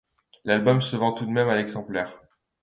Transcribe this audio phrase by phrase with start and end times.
[0.45, 2.19] L'album se vend tout de même à exemplaires.